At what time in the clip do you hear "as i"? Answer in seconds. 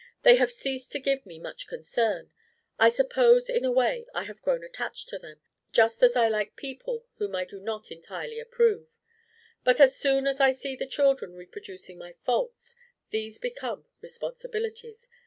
6.01-6.27, 10.25-10.53